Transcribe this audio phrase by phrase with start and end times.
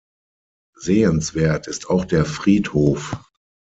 [0.77, 3.15] Sehenswert ist auch der Friedhof.